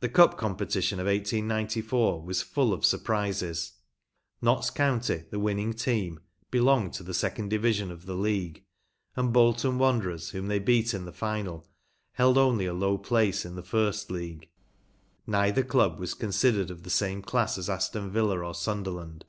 The 0.00 0.08
Cup 0.08 0.38
competition 0.38 0.98
of 0.98 1.04
1894 1.06 2.22
was 2.22 2.40
full 2.40 2.72
of 2.72 2.86
surprises. 2.86 3.72
Notts 4.40 4.70
County, 4.70 5.24
the 5.28 5.38
winning 5.38 5.74
team, 5.74 6.20
belonged 6.50 6.94
to 6.94 7.02
the 7.02 7.12
second 7.12 7.50
division 7.50 7.90
of 7.90 8.06
the 8.06 8.14
league, 8.14 8.64
and 9.14 9.28
the 9.28 9.32
Bolton 9.32 9.76
Wanderers, 9.76 10.30
whom 10.30 10.46
they 10.46 10.58
beat 10.58 10.94
in 10.94 11.04
the 11.04 11.12
final, 11.12 11.66
held 12.12 12.38
only 12.38 12.64
a 12.64 12.72
low 12.72 12.96
place 12.96 13.44
in 13.44 13.56
the 13.56 13.62
First 13.62 14.10
League. 14.10 14.48
Neither 15.26 15.62
club 15.62 15.98
was 16.00 16.14
con¬ 16.14 16.28
sidered 16.32 16.70
of 16.70 16.82
the 16.82 16.88
same 16.88 17.20
class 17.20 17.58
as 17.58 17.68
Aston 17.68 18.08
Villa 18.10 18.38
or 18.40 18.54
Sunderland. 18.54 19.26